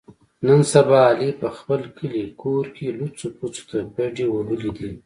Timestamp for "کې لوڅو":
2.75-3.27